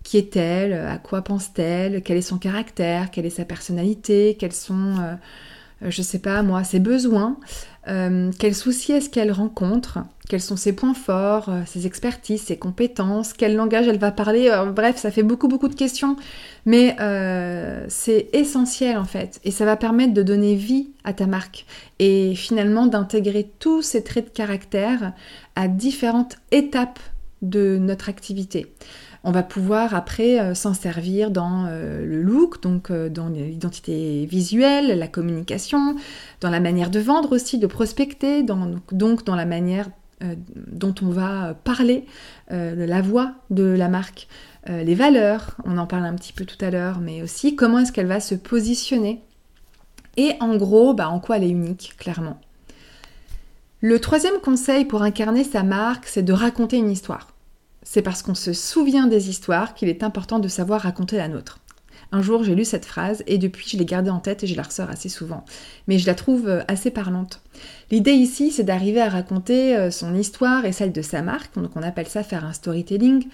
Qui 0.08 0.20
est-elle 0.20 0.72
À 0.72 1.00
quoi 1.00 1.22
pense-t-elle 1.22 2.02
Quel 2.02 2.16
est 2.16 2.22
son 2.22 2.38
caractère 2.38 3.12
Quelle 3.12 3.26
est 3.26 3.30
sa 3.30 3.44
personnalité 3.44 4.38
Quels 4.40 4.54
sont, 4.54 4.96
euh, 5.02 5.16
euh, 5.84 5.92
je 5.92 6.02
sais 6.02 6.20
pas 6.20 6.44
moi, 6.44 6.64
ses 6.64 6.80
besoins 6.80 7.36
euh, 7.90 8.32
Quels 8.40 8.56
soucis 8.56 8.94
est-ce 8.94 9.10
qu'elle 9.10 9.34
rencontre 9.34 10.00
Quels 10.30 10.40
sont 10.40 10.56
ses 10.56 10.72
points 10.72 10.94
forts, 10.94 11.52
ses 11.66 11.88
expertises, 11.88 12.44
ses 12.44 12.56
compétences 12.56 13.34
Quel 13.34 13.58
langage 13.58 13.90
elle 13.90 13.98
va 13.98 14.12
parler. 14.12 14.50
Bref, 14.74 14.96
ça 14.96 15.12
fait 15.12 15.24
beaucoup 15.24 15.50
beaucoup 15.50 15.68
de 15.68 15.76
questions, 15.76 16.16
mais 16.66 16.96
c'est 17.90 18.30
essentiel 18.32 18.98
en 18.98 19.04
fait, 19.04 19.42
et 19.44 19.52
ça 19.52 19.66
va 19.66 19.76
permettre 19.76 20.14
de 20.14 20.24
donner 20.24 20.56
vie 20.56 20.92
à 21.04 21.12
ta 21.12 21.28
marque 21.28 21.66
et 22.00 22.34
finalement 22.34 22.86
d'intégrer 22.86 23.52
tous 23.60 23.82
ces 23.82 24.06
traits 24.06 24.30
de 24.30 24.30
caractère 24.30 25.12
à 25.58 25.68
différentes 25.68 26.38
étapes 26.52 27.00
de 27.42 27.78
notre 27.78 28.10
activité. 28.10 28.68
On 29.24 29.32
va 29.32 29.44
pouvoir 29.44 29.94
après 29.94 30.40
euh, 30.40 30.54
s'en 30.54 30.74
servir 30.74 31.32
dans 31.32 31.66
euh, 31.68 32.06
le 32.06 32.22
look, 32.22 32.62
donc 32.62 32.92
euh, 32.92 33.10
dans 33.10 33.28
l'identité 33.28 34.26
visuelle, 34.26 34.98
la 34.98 35.08
communication, 35.08 35.96
dans 36.40 36.50
la 36.50 36.60
manière 36.60 36.90
de 36.90 37.00
vendre 37.00 37.36
aussi, 37.36 37.58
de 37.58 37.68
prospecter, 37.68 38.44
donc 38.44 39.24
dans 39.26 39.36
la 39.36 39.46
manière 39.46 39.90
dont 40.72 40.96
on 41.04 41.10
va 41.10 41.54
parler, 41.64 42.06
la 42.50 43.02
voix 43.04 43.34
de 43.52 43.64
la 43.64 43.88
marque, 43.88 44.28
les 44.68 44.96
valeurs, 44.96 45.58
on 45.64 45.78
en 45.78 45.86
parle 45.86 46.06
un 46.06 46.16
petit 46.16 46.34
peu 46.34 46.44
tout 46.44 46.58
à 46.66 46.72
l'heure, 46.72 47.00
mais 47.00 47.22
aussi 47.22 47.56
comment 47.56 47.80
est-ce 47.80 47.92
qu'elle 47.92 48.08
va 48.08 48.20
se 48.20 48.34
positionner. 48.34 49.22
Et 50.16 50.34
en 50.40 50.58
gros, 50.58 50.96
bah, 50.96 51.10
en 51.10 51.20
quoi 51.20 51.38
elle 51.38 51.44
est 51.44 51.50
unique, 51.50 51.94
clairement. 52.00 52.40
Le 53.82 54.00
troisième 54.00 54.40
conseil 54.42 54.86
pour 54.86 55.04
incarner 55.04 55.44
sa 55.44 55.64
marque, 55.64 56.08
c'est 56.08 56.24
de 56.24 56.34
raconter 56.34 56.78
une 56.78 56.92
histoire 56.92 57.28
c'est 57.90 58.02
parce 58.02 58.22
qu'on 58.22 58.36
se 58.36 58.52
souvient 58.52 59.08
des 59.08 59.30
histoires 59.30 59.74
qu'il 59.74 59.88
est 59.88 60.04
important 60.04 60.40
de 60.40 60.50
savoir 60.50 60.82
raconter 60.82 61.16
la 61.16 61.30
nôtre. 61.30 61.60
Un 62.12 62.22
jour, 62.22 62.44
j'ai 62.44 62.54
lu 62.54 62.66
cette 62.66 62.86
phrase 62.86 63.24
et 63.28 63.38
depuis, 63.38 63.66
je 63.70 63.78
l'ai 63.78 63.86
gardée 63.86 64.10
en 64.10 64.20
tête 64.20 64.44
et 64.44 64.48
je 64.48 64.56
la 64.56 64.64
ressors 64.64 64.90
assez 64.90 65.08
souvent. 65.08 65.46
Mais 65.88 65.98
je 65.98 66.06
la 66.06 66.14
trouve 66.14 66.50
euh, 66.50 66.64
assez 66.68 66.92
parlante. 66.92 67.42
L'idée 67.90 68.12
ici, 68.12 68.52
c'est 68.52 68.66
d'arriver 68.66 69.00
à 69.00 69.08
raconter 69.08 69.78
euh, 69.78 69.90
son 69.90 70.16
histoire 70.16 70.66
et 70.66 70.74
celle 70.74 70.92
de 70.92 71.02
sa 71.02 71.22
marque. 71.22 71.56
Donc, 71.56 71.72
on 71.76 71.84
appelle 71.84 72.08
ça 72.08 72.24
faire 72.24 72.44
un 72.44 72.52
storytelling. 72.52 73.28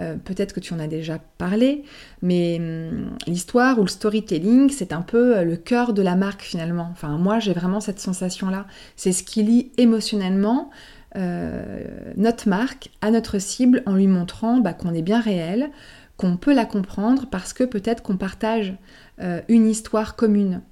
Euh, 0.00 0.16
peut-être 0.16 0.52
que 0.52 0.60
tu 0.60 0.72
en 0.72 0.78
as 0.78 0.86
déjà 0.86 1.18
parlé, 1.38 1.84
mais 2.22 2.56
hum, 2.58 3.10
l'histoire 3.26 3.78
ou 3.78 3.82
le 3.82 3.88
storytelling, 3.88 4.70
c'est 4.70 4.92
un 4.92 5.02
peu 5.02 5.42
le 5.44 5.56
cœur 5.56 5.92
de 5.92 6.02
la 6.02 6.16
marque 6.16 6.42
finalement. 6.42 6.88
Enfin, 6.92 7.18
moi, 7.18 7.38
j'ai 7.38 7.52
vraiment 7.52 7.80
cette 7.80 8.00
sensation-là. 8.00 8.66
C'est 8.96 9.12
ce 9.12 9.22
qui 9.22 9.42
lie 9.42 9.72
émotionnellement 9.76 10.70
euh, 11.16 11.82
notre 12.16 12.48
marque 12.48 12.90
à 13.00 13.10
notre 13.10 13.38
cible 13.38 13.82
en 13.84 13.94
lui 13.94 14.06
montrant 14.06 14.58
bah, 14.58 14.72
qu'on 14.72 14.94
est 14.94 15.02
bien 15.02 15.20
réel, 15.20 15.70
qu'on 16.16 16.36
peut 16.36 16.54
la 16.54 16.64
comprendre 16.64 17.26
parce 17.30 17.52
que 17.52 17.64
peut-être 17.64 18.02
qu'on 18.02 18.16
partage 18.16 18.74
euh, 19.20 19.40
une 19.48 19.68
histoire 19.68 20.16
commune. 20.16 20.62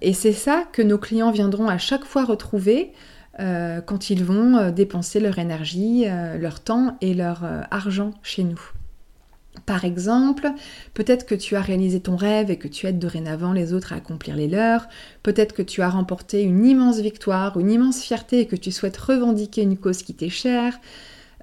et 0.00 0.14
c'est 0.14 0.32
ça 0.32 0.64
que 0.72 0.80
nos 0.80 0.96
clients 0.96 1.30
viendront 1.30 1.68
à 1.68 1.76
chaque 1.76 2.04
fois 2.04 2.24
retrouver 2.24 2.92
quand 3.38 4.10
ils 4.10 4.24
vont 4.24 4.70
dépenser 4.70 5.18
leur 5.18 5.38
énergie, 5.38 6.04
leur 6.38 6.60
temps 6.60 6.96
et 7.00 7.14
leur 7.14 7.44
argent 7.70 8.12
chez 8.22 8.44
nous. 8.44 8.60
Par 9.66 9.84
exemple, 9.84 10.50
peut-être 10.94 11.26
que 11.26 11.34
tu 11.34 11.56
as 11.56 11.60
réalisé 11.60 12.00
ton 12.00 12.16
rêve 12.16 12.50
et 12.50 12.56
que 12.56 12.68
tu 12.68 12.86
aides 12.86 12.98
dorénavant 12.98 13.52
les 13.52 13.74
autres 13.74 13.92
à 13.92 13.96
accomplir 13.96 14.34
les 14.34 14.48
leurs. 14.48 14.88
Peut-être 15.22 15.54
que 15.54 15.62
tu 15.62 15.82
as 15.82 15.90
remporté 15.90 16.42
une 16.42 16.64
immense 16.64 17.00
victoire, 17.00 17.58
une 17.58 17.70
immense 17.70 18.00
fierté 18.00 18.40
et 18.40 18.46
que 18.46 18.56
tu 18.56 18.72
souhaites 18.72 18.96
revendiquer 18.96 19.62
une 19.62 19.76
cause 19.76 20.02
qui 20.02 20.14
t'est 20.14 20.30
chère. 20.30 20.80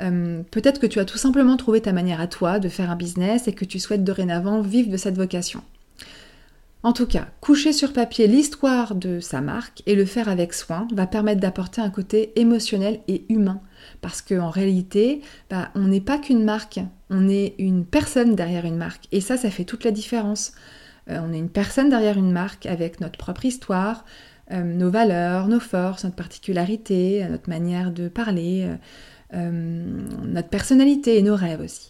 Euh, 0.02 0.42
peut-être 0.50 0.80
que 0.80 0.88
tu 0.88 1.00
as 1.00 1.06
tout 1.06 1.18
simplement 1.18 1.56
trouvé 1.56 1.82
ta 1.82 1.94
manière 1.94 2.20
à 2.20 2.28
toi 2.28 2.60
de 2.60 2.68
faire 2.68 2.90
un 2.90 2.96
business 2.96 3.48
et 3.48 3.54
que 3.54 3.66
tu 3.66 3.80
souhaites 3.80 4.04
dorénavant 4.04 4.62
vivre 4.62 4.90
de 4.90 4.98
cette 4.98 5.18
vocation. 5.18 5.62
En 6.82 6.94
tout 6.94 7.08
cas, 7.08 7.28
coucher 7.42 7.74
sur 7.74 7.92
papier 7.92 8.28
l'histoire 8.28 8.96
de 8.96 9.20
sa 9.20 9.42
marque 9.42 9.84
et 9.86 9.96
le 9.96 10.06
faire 10.06 10.30
avec 10.30 10.54
soin 10.54 10.88
va 10.94 11.08
permettre 11.08 11.42
d'apporter 11.42 11.82
un 11.82 11.90
côté 11.90 12.32
émotionnel 12.40 13.02
et 13.10 13.26
humain. 13.28 13.60
Parce 14.00 14.22
qu'en 14.22 14.50
réalité, 14.50 15.22
bah, 15.50 15.72
on 15.76 15.90
n'est 15.90 16.00
pas 16.00 16.18
qu'une 16.18 16.46
marque, 16.46 16.80
on 17.10 17.28
est 17.28 17.56
une 17.58 17.86
personne 17.86 18.34
derrière 18.34 18.64
une 18.64 18.78
marque. 18.78 19.08
Et 19.12 19.20
ça, 19.20 19.36
ça 19.36 19.50
fait 19.50 19.66
toute 19.66 19.84
la 19.84 19.92
différence. 19.92 20.54
Euh, 21.10 21.20
on 21.22 21.34
est 21.34 21.38
une 21.38 21.50
personne 21.50 21.90
derrière 21.90 22.18
une 22.18 22.32
marque 22.32 22.66
avec 22.66 23.02
notre 23.02 23.18
propre 23.18 23.44
histoire, 23.44 24.06
euh, 24.52 24.64
nos 24.64 24.90
valeurs, 24.90 25.50
nos 25.50 25.60
forces, 25.60 26.06
notre 26.06 26.16
particularité, 26.16 27.28
notre 27.30 27.50
manière 27.50 27.92
de 27.92 28.08
parler, 28.08 28.70
euh, 29.34 29.98
notre 30.24 30.50
personnalité 30.50 31.18
et 31.18 31.24
nos 31.24 31.36
rêves 31.36 31.60
aussi. 31.60 31.90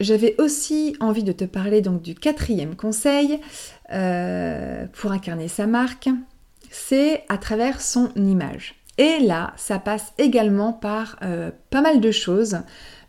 J'avais 0.00 0.34
aussi 0.38 0.96
envie 1.00 1.22
de 1.22 1.32
te 1.32 1.44
parler 1.44 1.80
donc 1.80 2.02
du 2.02 2.14
quatrième 2.14 2.74
conseil 2.74 3.40
euh, 3.92 4.86
pour 4.92 5.12
incarner 5.12 5.48
sa 5.48 5.66
marque, 5.66 6.08
c'est 6.70 7.24
à 7.28 7.38
travers 7.38 7.80
son 7.80 8.10
image. 8.16 8.74
Et 8.98 9.18
là, 9.20 9.52
ça 9.56 9.78
passe 9.78 10.12
également 10.18 10.72
par 10.72 11.16
euh, 11.22 11.50
pas 11.70 11.80
mal 11.80 12.00
de 12.00 12.10
choses. 12.10 12.58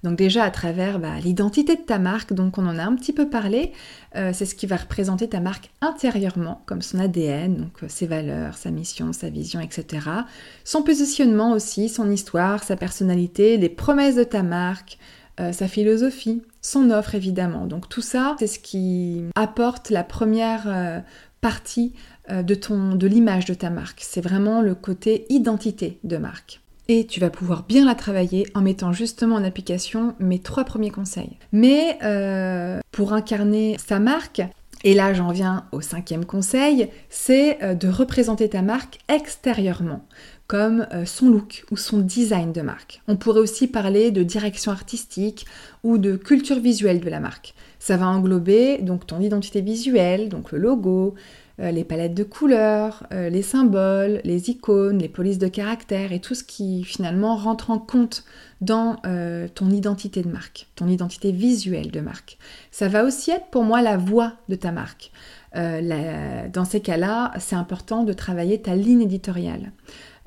Donc 0.04 0.18
déjà 0.18 0.44
à 0.44 0.52
travers 0.52 1.00
bah, 1.00 1.20
l'identité 1.24 1.76
de 1.76 1.82
ta 1.82 1.98
marque, 1.98 2.34
donc 2.34 2.60
on 2.60 2.68
en 2.68 2.78
a 2.78 2.84
un 2.84 2.96
petit 2.96 3.14
peu 3.14 3.28
parlé, 3.28 3.72
euh, 4.16 4.32
c'est 4.34 4.46
ce 4.46 4.54
qui 4.54 4.68
va 4.68 4.76
représenter 4.76 5.28
ta 5.28 5.40
marque 5.40 5.72
intérieurement, 5.82 6.62
comme 6.68 6.84
son 6.84 7.00
ADN, 7.00 7.56
donc 7.58 7.90
ses 7.90 8.06
valeurs, 8.06 8.56
sa 8.56 8.70
mission, 8.70 9.14
sa 9.14 9.30
vision, 9.30 9.60
etc. 9.60 10.08
Son 10.64 10.84
positionnement 10.84 11.54
aussi, 11.54 11.90
son 11.90 12.12
histoire, 12.12 12.64
sa 12.64 12.76
personnalité, 12.76 13.58
les 13.58 13.70
promesses 13.70 14.16
de 14.16 14.24
ta 14.24 14.44
marque, 14.44 15.00
sa 15.38 15.68
philosophie, 15.68 16.42
son 16.66 16.90
offre 16.90 17.16
évidemment. 17.16 17.66
Donc 17.66 17.88
tout 17.90 18.02
ça, 18.02 18.36
c'est 18.40 18.48
ce 18.48 18.60
qui 18.60 19.24
apporte 19.36 19.92
la 19.92 20.04
première 20.04 20.64
euh, 20.68 21.00
partie 21.40 21.94
euh, 22.32 22.42
de, 22.42 22.56
ton, 22.56 22.96
de 22.96 23.08
l'image 23.08 23.46
de 23.46 23.54
ta 23.54 23.70
marque. 23.70 24.02
C'est 24.02 24.22
vraiment 24.22 24.62
le 24.62 24.74
côté 24.74 25.26
identité 25.30 26.00
de 26.04 26.18
marque. 26.18 26.62
Et 26.88 27.06
tu 27.06 27.20
vas 27.20 27.30
pouvoir 27.30 27.64
bien 27.64 27.86
la 27.86 27.96
travailler 27.96 28.48
en 28.54 28.62
mettant 28.62 28.94
justement 28.94 29.36
en 29.36 29.44
application 29.44 30.16
mes 30.20 30.40
trois 30.40 30.66
premiers 30.66 30.92
conseils. 30.92 31.38
Mais 31.52 31.98
euh, 32.04 32.80
pour 32.92 33.14
incarner 33.14 33.78
sa 33.84 34.00
marque, 34.00 34.42
et 34.84 34.94
là 34.94 35.14
j'en 35.14 35.32
viens 35.32 35.66
au 35.72 35.82
cinquième 35.82 36.26
conseil, 36.26 36.90
c'est 37.10 37.76
de 37.76 37.88
représenter 37.88 38.50
ta 38.50 38.62
marque 38.62 39.00
extérieurement 39.08 40.06
comme 40.48 40.88
euh, 40.94 41.06
son 41.06 41.30
look 41.30 41.66
ou 41.72 41.78
son 41.78 42.00
design 42.00 42.52
de 42.52 42.62
marque. 42.62 43.02
On 43.08 43.16
pourrait 43.16 43.40
aussi 43.40 43.68
parler 43.68 44.12
de 44.12 44.24
direction 44.24 44.72
artistique 44.72 45.46
ou 45.84 45.98
de 45.98 46.16
culture 46.16 46.60
visuelle 46.60 47.00
de 47.00 47.10
la 47.10 47.20
marque. 47.20 47.56
Ça 47.80 47.98
va 47.98 48.08
englober 48.08 48.80
donc 48.80 49.08
ton 49.08 49.20
identité 49.22 49.62
visuelle, 49.62 50.30
donc 50.30 50.52
le 50.52 50.60
logo, 50.60 51.16
euh, 51.60 51.72
les 51.72 51.84
palettes 51.84 52.14
de 52.14 52.24
couleurs, 52.24 53.06
euh, 53.12 53.30
les 53.30 53.42
symboles, 53.42 54.22
les 54.24 54.50
icônes, 54.50 55.00
les 55.00 55.10
polices 55.10 55.38
de 55.38 55.48
caractère 55.48 56.12
et 56.12 56.20
tout 56.20 56.36
ce 56.36 56.44
qui 56.44 56.84
finalement 56.84 57.36
rentre 57.36 57.72
en 57.72 57.80
compte 57.80 58.24
dans 58.62 58.96
ton 59.54 59.70
identité 59.70 60.24
de 60.24 60.30
marque, 60.30 60.68
ton 60.76 60.88
identité 60.88 61.32
visuelle 61.32 61.92
de 61.92 62.00
marque. 62.00 62.38
Ça 62.72 62.88
va 62.88 63.04
aussi 63.04 63.30
être 63.30 63.48
pour 63.52 63.64
moi 63.64 63.82
la 63.82 63.98
voix 63.98 64.34
de 64.48 64.56
ta 64.56 64.72
marque. 64.72 65.12
dans 65.54 66.66
ces 66.66 66.80
cas-là, 66.80 67.34
c'est 67.38 67.58
important 67.58 68.04
de 68.04 68.14
travailler 68.14 68.60
ta 68.62 68.76
ligne 68.76 69.02
éditoriale. 69.02 69.72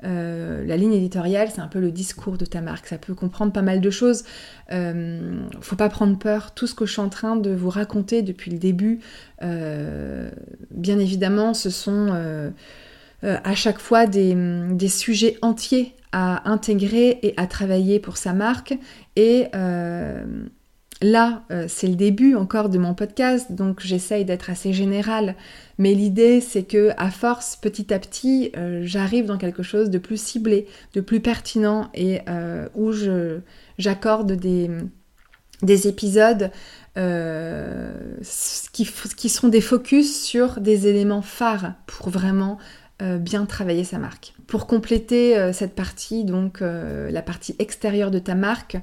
Euh, 0.03 0.65
la 0.65 0.77
ligne 0.77 0.93
éditoriale, 0.93 1.49
c'est 1.53 1.61
un 1.61 1.67
peu 1.67 1.79
le 1.79 1.91
discours 1.91 2.37
de 2.37 2.45
ta 2.45 2.61
marque. 2.61 2.87
Ça 2.87 2.97
peut 2.97 3.13
comprendre 3.13 3.51
pas 3.51 3.61
mal 3.61 3.81
de 3.81 3.89
choses. 3.89 4.23
Euh, 4.71 5.41
faut 5.61 5.75
pas 5.75 5.89
prendre 5.89 6.17
peur. 6.17 6.53
Tout 6.53 6.67
ce 6.67 6.75
que 6.75 6.85
je 6.85 6.93
suis 6.93 7.01
en 7.01 7.09
train 7.09 7.35
de 7.35 7.51
vous 7.51 7.69
raconter 7.69 8.21
depuis 8.21 8.51
le 8.51 8.57
début, 8.57 8.99
euh, 9.41 10.29
bien 10.71 10.99
évidemment, 10.99 11.53
ce 11.53 11.69
sont 11.69 12.13
à 13.21 13.55
chaque 13.55 13.79
fois 13.79 14.07
des, 14.07 14.33
des, 14.71 14.87
sujets 14.87 15.37
entiers 15.41 15.93
à 16.13 16.49
intégrer 16.49 17.19
et 17.21 17.33
à 17.35 17.47
travailler 17.47 17.99
pour 17.99 18.15
sa 18.15 18.33
marque. 18.33 18.77
Et 19.17 19.47
Là, 21.01 21.43
euh, 21.49 21.65
c'est 21.69 21.87
le 21.87 21.95
début 21.95 22.35
encore 22.35 22.67
de 22.67 22.77
mon 22.77 22.93
podcast, 22.93 23.53
donc 23.53 23.79
j'essaye 23.79 24.25
d'être 24.25 24.49
assez 24.49 24.73
générale. 24.73 25.35
Mais 25.77 25.93
l'idée, 25.93 26.41
c'est 26.41 26.63
que 26.63 26.91
à 26.97 27.09
force, 27.09 27.55
petit 27.55 27.93
à 27.93 27.99
petit, 27.99 28.51
euh, 28.57 28.81
j'arrive 28.83 29.25
dans 29.25 29.37
quelque 29.37 29.63
chose 29.63 29.89
de 29.89 29.97
plus 29.97 30.21
ciblé, 30.21 30.67
de 30.93 30.99
plus 30.99 31.21
pertinent 31.21 31.89
et 31.93 32.19
euh, 32.27 32.67
où 32.75 32.91
j'accorde 33.77 34.33
des, 34.33 34.69
des 35.61 35.87
épisodes 35.87 36.51
qui, 38.73 38.85
qui 39.15 39.29
sont 39.29 39.47
des 39.47 39.61
focus 39.61 40.21
sur 40.21 40.59
des 40.59 40.87
éléments 40.87 41.21
phares 41.21 41.75
pour 41.87 42.09
vraiment 42.09 42.57
bien 43.01 43.45
travailler 43.45 43.83
sa 43.83 43.97
marque. 43.97 44.33
Pour 44.45 44.67
compléter 44.67 45.37
euh, 45.37 45.53
cette 45.53 45.73
partie, 45.73 46.25
donc 46.25 46.61
euh, 46.61 47.09
la 47.11 47.21
partie 47.21 47.55
extérieure 47.59 48.11
de 48.11 48.19
ta 48.19 48.35
marque, 48.35 48.77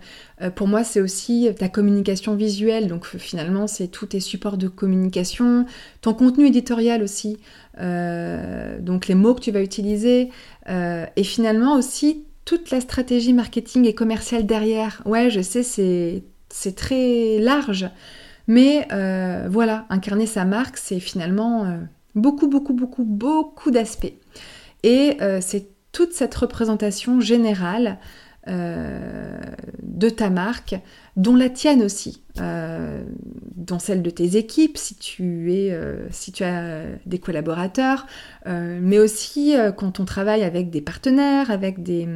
pour 0.55 0.69
moi 0.69 0.85
c'est 0.85 1.01
aussi 1.01 1.49
ta 1.59 1.69
communication 1.69 2.35
visuelle, 2.35 2.89
donc 2.89 3.07
finalement 3.07 3.67
c'est 3.67 3.89
tous 3.89 4.07
tes 4.07 4.21
supports 4.21 4.57
de 4.57 4.69
communication, 4.69 5.67
ton 6.01 6.15
contenu 6.15 6.47
éditorial 6.47 7.03
aussi, 7.03 7.39
donc 7.79 9.07
les 9.07 9.15
mots 9.15 9.35
que 9.35 9.41
tu 9.41 9.51
vas 9.51 9.63
utiliser, 9.63 10.31
et 10.69 11.25
finalement 11.25 11.75
aussi 11.75 12.25
toute 12.45 12.71
la 12.71 12.83
stratégie 12.83 13.33
marketing 13.33 13.87
et 13.87 13.95
commerciale 13.95 14.45
derrière. 14.45 15.03
Ouais, 15.07 15.31
je 15.31 15.41
sais, 15.41 15.63
c'est 15.63 16.77
très 16.77 17.39
large, 17.39 17.89
mais 18.47 18.87
voilà, 19.49 19.87
incarner 19.89 20.27
sa 20.27 20.45
marque, 20.45 20.77
c'est 20.77 21.01
finalement 21.01 21.79
Beaucoup, 22.17 22.49
beaucoup, 22.49 22.73
beaucoup, 22.73 23.05
beaucoup 23.05 23.71
d'aspects. 23.71 24.15
Et 24.83 25.19
euh, 25.21 25.41
c'est 25.43 25.69
toute 25.93 26.13
cette 26.13 26.35
représentation 26.35 27.21
générale 27.21 27.99
euh, 28.49 29.39
de 29.83 30.09
ta 30.09 30.31
marque, 30.31 30.77
dont 31.17 31.37
la 31.37 31.51
tienne 31.51 31.83
aussi, 31.83 32.23
euh, 32.41 33.03
dont 33.55 33.79
celle 33.79 34.03
de 34.03 34.11
tes 34.11 34.37
équipes, 34.37 34.79
si 34.79 34.95
tu, 34.97 35.53
es, 35.53 35.79
si 36.11 36.33
tu 36.33 36.43
as 36.43 36.85
des 37.05 37.19
collaborateurs, 37.19 38.07
mais 38.47 38.99
aussi 38.99 39.55
quand 39.77 40.01
on 40.01 40.05
travaille 40.05 40.45
avec 40.45 40.71
des 40.71 40.81
partenaires, 40.81 41.51
avec 41.51 41.83
des 41.83 42.09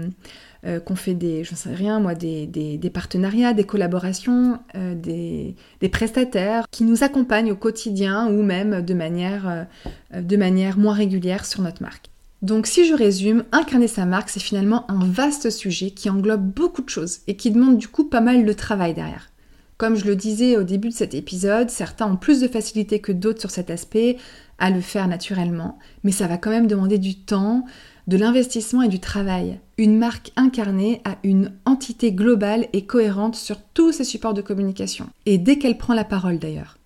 euh, 0.67 0.79
qu'on 0.79 0.95
fait 0.95 1.15
des, 1.15 1.43
je 1.43 1.55
sais 1.55 1.73
rien 1.73 2.01
moi, 2.01 2.15
des, 2.15 2.91
partenariats, 2.93 3.55
des 3.55 3.65
collaborations, 3.65 4.59
euh, 4.75 4.95
des, 4.95 5.89
prestataires 5.89 6.67
qui 6.71 6.85
nous 6.85 7.03
accompagnent 7.03 7.53
au 7.53 7.57
quotidien 7.57 8.29
ou 8.29 8.43
même 8.43 8.83
de 8.83 8.93
manière, 8.93 9.67
euh, 10.13 10.21
de 10.21 10.37
manière 10.37 10.77
moins 10.77 10.93
régulière 10.93 11.47
sur 11.47 11.63
notre 11.63 11.83
marque. 11.83 12.11
Donc 12.43 12.67
si 12.67 12.87
je 12.87 12.95
résume, 12.95 13.45
incarner 13.53 13.89
sa 13.89 14.05
marque, 14.05 14.29
c'est 14.29 14.41
finalement 14.41 14.91
un 14.91 15.05
vaste 15.05 15.49
sujet 15.49 15.93
qui 15.93 16.11
englobe 16.11 16.45
beaucoup 16.45 16.83
de 16.83 16.91
choses 16.91 17.21
et 17.27 17.37
qui 17.37 17.51
demande 17.51 17.79
du 17.79 17.89
coup 17.89 18.05
pas 18.05 18.21
mal 18.21 18.45
de 18.45 18.53
travail 18.53 18.93
derrière. 18.93 19.31
Comme 19.79 19.97
je 19.97 20.05
le 20.05 20.15
disais 20.15 20.59
au 20.59 20.63
début 20.63 20.91
de 20.91 20.95
cet 20.95 21.15
épisode, 21.15 21.71
certains 21.71 22.13
ont 22.13 22.17
plus 22.17 22.41
de 22.41 22.49
facilité 22.49 22.99
que 22.99 23.13
d'autres 23.13 23.41
sur 23.41 23.51
cet 23.51 23.71
aspect 23.71 24.19
à 24.59 24.69
le 24.69 24.83
faire 24.83 25.09
naturellement, 25.09 25.79
mais 26.05 26.13
ça 26.13 26.27
va 26.27 26.37
quand 26.37 26.51
même 26.51 26.67
demander 26.67 26.99
du 26.99 27.15
temps, 27.15 27.65
de 28.07 28.17
l'investissement 28.17 28.83
et 28.83 28.89
du 28.89 29.01
travail. 29.01 29.59
Une 29.79 29.99
marque 29.99 30.33
incarnée 30.37 31.01
a 31.05 31.17
une 31.23 31.53
entité 31.65 32.13
globale 32.13 32.69
et 32.73 32.85
cohérente 32.85 33.37
sur 33.37 33.61
tous 33.75 33.93
ses 33.93 34.05
supports 34.05 34.35
de 34.35 34.43
communication. 34.43 35.09
Et 35.27 35.39
dès 35.39 35.59
qu'elle 35.59 35.79
prend 35.79 35.95
la 35.95 36.05
parole 36.05 36.39
d'ailleurs, 36.39 36.77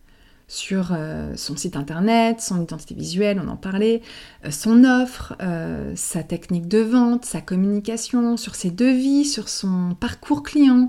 sur 0.46 0.90
euh, 0.92 1.32
son 1.36 1.56
site 1.56 1.76
internet, 1.76 2.40
son 2.40 2.62
identité 2.62 2.94
visuelle, 2.94 3.40
on 3.44 3.48
en 3.48 3.56
parlait, 3.56 4.02
euh, 4.44 4.50
son 4.50 4.84
offre, 4.84 5.34
euh, 5.40 5.92
sa 5.96 6.22
technique 6.22 6.68
de 6.68 6.78
vente, 6.78 7.24
sa 7.24 7.40
communication, 7.40 8.36
sur 8.36 8.54
ses 8.54 8.70
devis, 8.70 9.24
sur 9.24 9.48
son 9.48 9.96
parcours 9.98 10.42
client, 10.42 10.88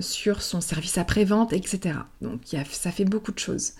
sur 0.00 0.42
son 0.42 0.60
service 0.60 0.98
après-vente, 0.98 1.52
etc. 1.52 1.94
Donc 2.20 2.40
ça 2.72 2.90
fait 2.90 3.04
beaucoup 3.04 3.30
de 3.30 3.38
choses. 3.38 3.74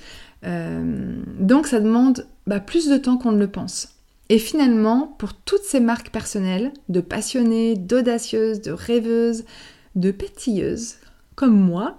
donc 0.45 1.67
ça 1.67 1.81
demande 1.81 2.29
bah, 2.47 2.61
plus 2.61 2.89
de 2.89 2.97
temps 2.97 3.17
qu'on 3.17 3.33
ne 3.33 3.41
le 3.41 3.49
pense. 3.49 3.89
Et 4.31 4.39
finalement, 4.39 5.15
pour 5.19 5.35
toutes 5.35 5.65
ces 5.65 5.81
marques 5.81 6.11
personnelles, 6.11 6.73
de 6.89 7.01
passionnées, 7.01 7.77
d'audacieuses, 7.77 8.63
de 8.63 8.73
rêveuses, 8.73 9.45
de 9.95 10.11
pétilleuses, 10.11 10.97
comme 11.35 11.59
moi, 11.59 11.99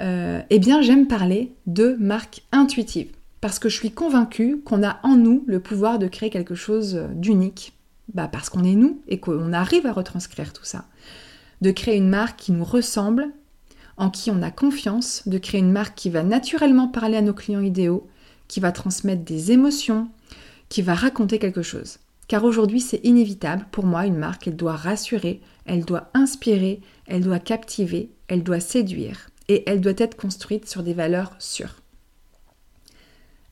euh, 0.00 0.40
eh 0.50 0.58
bien 0.58 0.80
j'aime 0.80 1.06
parler 1.06 1.52
de 1.66 1.96
marques 1.98 2.42
intuitives. 2.52 3.12
parce 3.42 3.58
que 3.58 3.68
je 3.68 3.76
suis 3.76 3.92
convaincue 3.92 4.60
qu'on 4.64 4.82
a 4.82 4.98
en 5.04 5.14
nous 5.14 5.44
le 5.46 5.60
pouvoir 5.60 5.98
de 6.00 6.08
créer 6.08 6.30
quelque 6.30 6.54
chose 6.56 7.02
d'unique. 7.14 7.74
Bah 8.12 8.28
parce 8.28 8.48
qu'on 8.48 8.64
est 8.64 8.74
nous 8.74 9.02
et 9.08 9.20
qu'on 9.20 9.52
arrive 9.52 9.86
à 9.86 9.92
retranscrire 9.92 10.52
tout 10.52 10.64
ça. 10.64 10.86
De 11.60 11.70
créer 11.70 11.96
une 11.96 12.08
marque 12.08 12.40
qui 12.40 12.50
nous 12.50 12.64
ressemble, 12.64 13.28
en 13.98 14.10
qui 14.10 14.30
on 14.30 14.42
a 14.42 14.50
confiance, 14.50 15.22
de 15.26 15.38
créer 15.38 15.60
une 15.60 15.70
marque 15.70 15.94
qui 15.94 16.10
va 16.10 16.22
naturellement 16.22 16.88
parler 16.88 17.18
à 17.18 17.22
nos 17.22 17.34
clients 17.34 17.60
idéaux, 17.60 18.08
qui 18.48 18.58
va 18.58 18.72
transmettre 18.72 19.22
des 19.22 19.52
émotions, 19.52 20.08
qui 20.68 20.82
va 20.82 20.94
raconter 20.94 21.38
quelque 21.38 21.62
chose. 21.62 21.98
Car 22.28 22.44
aujourd'hui, 22.44 22.80
c'est 22.80 23.04
inévitable 23.04 23.66
pour 23.70 23.86
moi, 23.86 24.06
une 24.06 24.16
marque, 24.16 24.48
elle 24.48 24.56
doit 24.56 24.76
rassurer, 24.76 25.40
elle 25.64 25.84
doit 25.84 26.10
inspirer, 26.14 26.80
elle 27.06 27.22
doit 27.22 27.38
captiver, 27.38 28.10
elle 28.28 28.42
doit 28.42 28.60
séduire, 28.60 29.30
et 29.48 29.62
elle 29.68 29.80
doit 29.80 29.92
être 29.96 30.16
construite 30.16 30.68
sur 30.68 30.82
des 30.82 30.94
valeurs 30.94 31.34
sûres. 31.38 31.82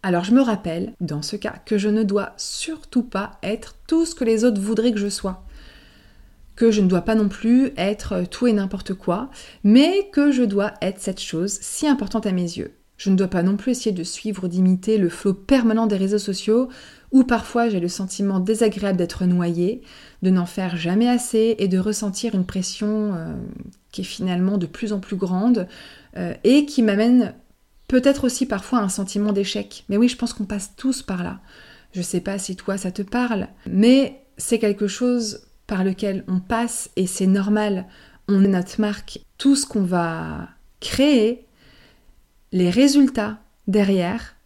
Alors 0.03 0.25
je 0.25 0.33
me 0.33 0.43
rappelle, 0.43 0.93
dans 1.01 1.23
ce 1.23 1.37
cas, 1.37 1.55
que 1.65 1.79
je 1.79 1.89
ne 1.89 2.03
dois 2.03 2.35
surtout 2.37 3.05
pas 3.05 3.39
être 3.43 3.77
tout 3.87 4.05
ce 4.05 4.15
que 4.15 4.25
les 4.25 4.45
autres 4.45 4.61
voudraient 4.61 4.93
que 4.93 4.99
je 4.99 5.09
sois. 5.09 5.45
Que 6.57 6.71
je 6.71 6.83
ne 6.83 6.89
dois 6.89 7.03
pas 7.03 7.15
non 7.15 7.29
plus 7.29 7.73
être 7.77 8.25
tout 8.29 8.47
et 8.47 8.53
n'importe 8.53 8.93
quoi, 8.93 9.31
mais 9.63 10.11
que 10.13 10.31
je 10.31 10.43
dois 10.43 10.75
être 10.83 11.01
cette 11.01 11.21
chose 11.21 11.59
si 11.63 11.89
importante 11.89 12.27
à 12.27 12.33
mes 12.33 12.43
yeux. 12.43 12.75
Je 12.97 13.11
ne 13.11 13.17
dois 13.17 13.29
pas 13.29 13.43
non 13.43 13.57
plus 13.57 13.73
essayer 13.73 13.93
de 13.93 14.05
suivre 14.05 14.45
ou 14.45 14.49
d'imiter 14.49 14.99
le 14.99 15.09
flot 15.09 15.35
permanent 15.35 15.87
des 15.87 15.97
réseaux 15.97 16.19
sociaux 16.19 16.69
où 17.11 17.25
parfois 17.25 17.69
j'ai 17.69 17.81
le 17.81 17.89
sentiment 17.89 18.41
désagréable 18.41 18.99
d'être 18.99 19.25
noyé, 19.25 19.83
de 20.23 20.31
n'en 20.31 20.47
faire 20.47 20.77
jamais 20.77 21.09
assez 21.09 21.57
et 21.59 21.69
de 21.69 21.79
ressentir 21.79 22.35
une 22.35 22.47
pression 22.47 23.15
euh, 23.15 23.35
qui 23.93 24.01
est 24.01 24.05
finalement 24.05 24.59
de 24.59 24.67
plus 24.67 24.93
en 24.93 25.01
plus 25.01 25.17
grande 25.17 25.69
euh, 26.17 26.35
et 26.45 26.67
qui 26.67 26.83
m'amène 26.83 27.35
peut-être 27.89 28.25
aussi 28.25 28.47
parfois 28.47 28.81
à 28.81 28.83
un 28.83 28.89
sentiment 28.89 29.33
d'échec. 29.33 29.85
Mais 29.89 29.97
oui, 29.97 30.09
je 30.09 30.17
pense 30.17 30.33
qu'on 30.33 30.45
passe 30.45 30.73
tous 30.77 31.03
par 31.03 31.23
là. 31.23 31.41
Je 31.93 32.03
sais 32.03 32.21
pas 32.21 32.39
si 32.39 32.57
toi 32.57 32.77
ça 32.77 32.91
te 32.91 33.03
parle, 33.03 33.49
mais 33.67 34.21
c'est 34.37 34.59
quelque 34.59 34.89
chose 34.89 35.47
par 35.67 35.85
lequel 35.85 36.25
on 36.27 36.41
passe 36.41 36.91
et 36.97 37.07
c'est 37.07 37.27
normal. 37.27 37.87
On 38.29 38.43
est 38.43 38.49
notre 38.49 38.81
marque. 38.81 39.21
Tout 39.39 39.55
ce 39.55 39.67
qu'on 39.67 39.85
va 39.85 40.49
créer, 40.81 41.45
les 42.55 42.71
résultats 42.71 43.39
derrière, 43.67 44.37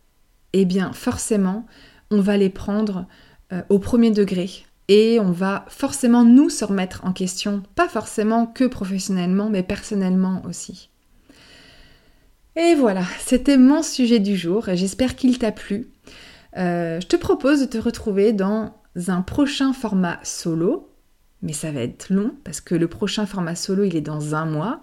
eh 0.54 0.64
bien 0.64 0.92
forcément, 0.94 1.66
on 2.10 2.20
va 2.20 2.38
les 2.38 2.48
prendre 2.48 3.06
euh, 3.52 3.62
au 3.68 3.78
premier 3.78 4.10
degré 4.10 4.50
et 4.88 5.20
on 5.20 5.30
va 5.30 5.66
forcément 5.68 6.24
nous 6.24 6.48
se 6.48 6.64
remettre 6.64 7.04
en 7.04 7.12
question, 7.12 7.62
pas 7.74 7.86
forcément 7.86 8.46
que 8.46 8.64
professionnellement, 8.64 9.50
mais 9.50 9.62
personnellement 9.62 10.42
aussi. 10.46 10.88
Et 12.56 12.74
voilà, 12.74 13.04
c'était 13.20 13.58
mon 13.58 13.82
sujet 13.82 14.20
du 14.20 14.36
jour, 14.38 14.64
j'espère 14.72 15.14
qu'il 15.14 15.38
t'a 15.38 15.52
plu. 15.52 15.88
Euh, 16.56 17.00
je 17.02 17.06
te 17.06 17.16
propose 17.16 17.60
de 17.60 17.66
te 17.66 17.78
retrouver 17.78 18.32
dans 18.32 18.72
un 19.06 19.20
prochain 19.20 19.74
format 19.74 20.18
solo, 20.22 20.90
mais 21.42 21.52
ça 21.52 21.70
va 21.72 21.82
être 21.82 22.08
long 22.08 22.32
parce 22.42 22.62
que 22.62 22.74
le 22.74 22.88
prochain 22.88 23.26
format 23.26 23.54
solo 23.54 23.84
il 23.84 23.96
est 23.96 24.00
dans 24.00 24.34
un 24.34 24.46
mois. 24.46 24.80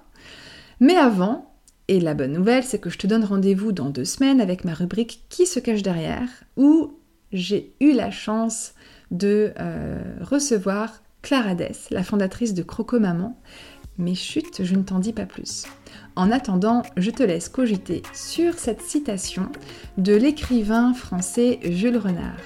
Mais 0.80 0.96
avant, 0.96 1.55
et 1.88 2.00
la 2.00 2.14
bonne 2.16 2.34
nouvelle, 2.34 2.64
c'est 2.64 2.80
que 2.80 2.90
je 2.90 2.98
te 2.98 3.08
donne 3.08 3.24
rendez-vous 3.24 3.72
dans 3.72 3.90
deux 3.90 4.06
semaines 4.06 4.42
avec 4.42 4.66
ma 4.66 4.74
rubrique 4.74 5.22
Qui 5.30 5.46
se 5.46 5.60
cache 5.60 5.84
derrière, 5.84 6.28
où 6.58 6.94
j'ai 7.32 7.74
eu 7.80 7.94
la 7.94 8.10
chance 8.10 8.74
de 9.12 9.54
euh, 9.60 10.02
recevoir 10.22 11.04
Clara 11.22 11.54
Dess, 11.54 11.90
la 11.92 12.04
fondatrice 12.04 12.54
de 12.54 12.64
Croco 12.64 13.00
Maman. 13.00 13.40
Mais 13.98 14.16
chut, 14.16 14.64
je 14.64 14.76
ne 14.76 14.82
t'en 14.82 15.00
dis 15.00 15.14
pas 15.14 15.26
plus. 15.26 15.66
En 16.16 16.32
attendant, 16.32 16.82
je 16.98 17.12
te 17.12 17.24
laisse 17.24 17.50
cogiter 17.50 18.02
sur 18.14 18.56
cette 18.56 18.82
citation 18.82 19.50
de 19.98 20.14
l'écrivain 20.14 20.94
français 20.94 21.60
Jules 21.64 21.98
Renard. 21.98 22.42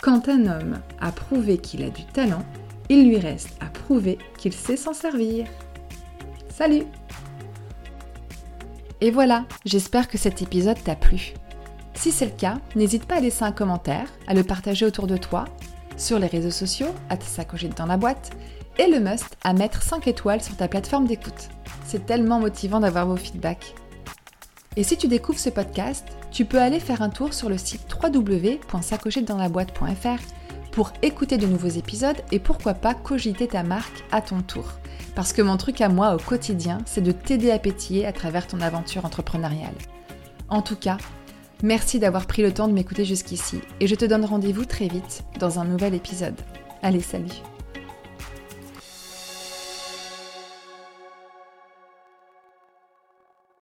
Quand 0.00 0.28
un 0.28 0.46
homme 0.46 0.78
a 1.00 1.12
prouvé 1.12 1.58
qu'il 1.58 1.82
a 1.82 1.90
du 1.90 2.04
talent, 2.06 2.44
il 2.88 3.08
lui 3.08 3.18
reste 3.18 3.50
à 3.60 3.66
prouver 3.66 4.18
qu'il 4.38 4.52
sait 4.52 4.76
s'en 4.76 4.94
servir. 4.94 5.46
Salut 6.48 6.84
Et 9.04 9.10
voilà, 9.10 9.44
j'espère 9.66 10.08
que 10.08 10.16
cet 10.16 10.40
épisode 10.40 10.82
t'a 10.82 10.96
plu. 10.96 11.34
Si 11.92 12.10
c'est 12.10 12.24
le 12.24 12.30
cas, 12.30 12.56
n'hésite 12.74 13.04
pas 13.04 13.16
à 13.16 13.20
laisser 13.20 13.44
un 13.44 13.52
commentaire, 13.52 14.08
à 14.26 14.32
le 14.32 14.44
partager 14.44 14.86
autour 14.86 15.06
de 15.06 15.18
toi, 15.18 15.44
sur 15.98 16.18
les 16.18 16.26
réseaux 16.26 16.50
sociaux, 16.50 16.88
à 17.10 17.18
te 17.18 17.24
s'accogiter 17.24 17.74
dans 17.74 17.84
la 17.84 17.98
boîte, 17.98 18.30
et 18.78 18.86
le 18.86 19.00
must 19.00 19.36
à 19.44 19.52
mettre 19.52 19.82
5 19.82 20.08
étoiles 20.08 20.40
sur 20.40 20.56
ta 20.56 20.68
plateforme 20.68 21.06
d'écoute. 21.06 21.50
C'est 21.84 22.06
tellement 22.06 22.40
motivant 22.40 22.80
d'avoir 22.80 23.06
vos 23.06 23.16
feedbacks. 23.16 23.74
Et 24.78 24.84
si 24.84 24.96
tu 24.96 25.06
découvres 25.06 25.38
ce 25.38 25.50
podcast, 25.50 26.06
tu 26.30 26.46
peux 26.46 26.62
aller 26.62 26.80
faire 26.80 27.02
un 27.02 27.10
tour 27.10 27.34
sur 27.34 27.50
le 27.50 27.58
site 27.58 27.86
www.s'accogiter-dans-la-boîte.fr 28.02 30.22
pour 30.72 30.94
écouter 31.02 31.36
de 31.36 31.46
nouveaux 31.46 31.68
épisodes 31.68 32.22
et 32.32 32.38
pourquoi 32.38 32.72
pas 32.72 32.94
cogiter 32.94 33.48
ta 33.48 33.64
marque 33.64 34.02
à 34.12 34.22
ton 34.22 34.40
tour. 34.40 34.64
Parce 35.14 35.32
que 35.32 35.42
mon 35.42 35.56
truc 35.56 35.80
à 35.80 35.88
moi 35.88 36.14
au 36.14 36.18
quotidien, 36.18 36.78
c'est 36.86 37.00
de 37.00 37.12
t'aider 37.12 37.50
à 37.50 37.58
pétiller 37.58 38.06
à 38.06 38.12
travers 38.12 38.46
ton 38.46 38.60
aventure 38.60 39.04
entrepreneuriale. 39.04 39.74
En 40.48 40.62
tout 40.62 40.76
cas, 40.76 40.98
Merci 41.64 41.98
d'avoir 41.98 42.26
pris 42.26 42.42
le 42.42 42.52
temps 42.52 42.68
de 42.68 42.74
m'écouter 42.74 43.06
jusqu'ici 43.06 43.60
et 43.80 43.86
je 43.86 43.94
te 43.94 44.04
donne 44.04 44.26
rendez-vous 44.26 44.66
très 44.66 44.86
vite 44.86 45.24
dans 45.38 45.58
un 45.60 45.64
nouvel 45.64 45.94
épisode. 45.94 46.38
Allez, 46.82 47.00
salut 47.00 47.53